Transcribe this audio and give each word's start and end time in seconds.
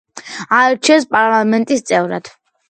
აირჩიეს 0.59 1.05
პარლამენტის 1.11 1.87
წევრად. 1.93 2.33